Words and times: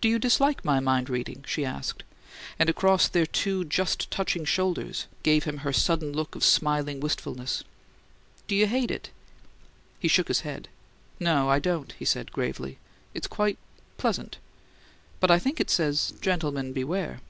"Do 0.00 0.08
you 0.08 0.18
dislike 0.18 0.64
my 0.64 0.80
mind 0.80 1.10
reading?" 1.10 1.44
she 1.46 1.62
asked, 1.62 2.02
and, 2.58 2.70
across 2.70 3.06
their 3.06 3.26
two 3.26 3.66
just 3.66 4.10
touching 4.10 4.46
shoulders, 4.46 5.06
gave 5.22 5.44
him 5.44 5.58
her 5.58 5.74
sudden 5.74 6.10
look 6.14 6.34
of 6.34 6.42
smiling 6.42 7.00
wistfulness. 7.00 7.64
"Do 8.46 8.54
you 8.54 8.66
hate 8.66 8.90
it?" 8.90 9.10
He 10.00 10.08
shook 10.08 10.28
his 10.28 10.40
head. 10.40 10.68
"No, 11.20 11.50
I 11.50 11.58
don't," 11.58 11.92
he 11.98 12.06
said, 12.06 12.32
gravely. 12.32 12.78
"It's 13.12 13.26
quite 13.26 13.58
pleasant. 13.98 14.38
But 15.20 15.30
I 15.30 15.38
think 15.38 15.60
it 15.60 15.68
says, 15.68 16.14
'Gentlemen, 16.22 16.72
beware!'" 16.72 17.20